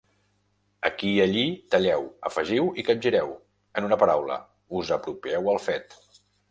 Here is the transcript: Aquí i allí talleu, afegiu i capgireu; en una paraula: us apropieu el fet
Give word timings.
Aquí 0.89 1.11
i 1.17 1.19
allí 1.25 1.43
talleu, 1.75 2.07
afegiu 2.31 2.73
i 2.85 2.89
capgireu; 2.91 3.33
en 3.81 3.91
una 3.93 4.03
paraula: 4.05 4.43
us 4.81 4.95
apropieu 4.99 5.57
el 5.57 5.67
fet 5.71 6.01